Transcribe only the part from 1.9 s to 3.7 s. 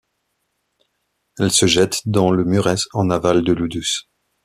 dans le Mureș en aval de